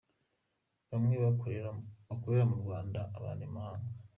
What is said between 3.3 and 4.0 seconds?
mu mahanga.